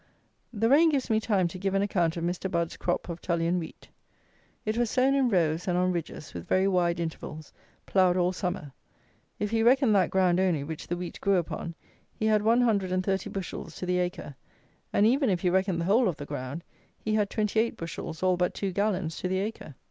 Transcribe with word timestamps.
The 0.51 0.67
rain 0.67 0.89
gives 0.89 1.11
me 1.11 1.19
time 1.19 1.47
to 1.49 1.59
give 1.59 1.75
an 1.75 1.83
account 1.83 2.17
of 2.17 2.23
Mr. 2.23 2.49
Budd's 2.49 2.75
crop 2.75 3.07
of 3.07 3.21
Tullian 3.21 3.59
Wheat. 3.59 3.87
It 4.65 4.75
was 4.75 4.89
sown 4.89 5.13
in 5.13 5.29
rows 5.29 5.67
and 5.67 5.77
on 5.77 5.91
ridges, 5.91 6.33
with 6.33 6.47
very 6.47 6.67
wide 6.67 6.99
intervals, 6.99 7.53
ploughed 7.85 8.17
all 8.17 8.33
summer. 8.33 8.71
If 9.37 9.51
he 9.51 9.61
reckon 9.61 9.93
that 9.93 10.09
ground 10.09 10.39
only 10.39 10.63
which 10.63 10.87
the 10.87 10.97
wheat 10.97 11.21
grew 11.21 11.35
upon, 11.35 11.75
he 12.15 12.25
had 12.25 12.41
one 12.41 12.61
hundred 12.61 12.91
and 12.91 13.05
thirty 13.05 13.29
bushels 13.29 13.75
to 13.75 13.85
the 13.85 13.99
acre; 13.99 14.33
and 14.91 15.05
even 15.05 15.29
if 15.29 15.41
he 15.41 15.51
reckoned 15.51 15.79
the 15.79 15.85
whole 15.85 16.07
of 16.07 16.17
the 16.17 16.25
ground, 16.25 16.63
he 16.97 17.13
had 17.13 17.29
28 17.29 17.77
bushels 17.77 18.23
all 18.23 18.37
but 18.37 18.55
two 18.55 18.71
gallons 18.71 19.17
to 19.19 19.27
the 19.27 19.37
acre! 19.37 19.75